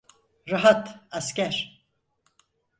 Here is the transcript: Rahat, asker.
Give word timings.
Rahat, 0.49 0.99
asker. 1.11 1.83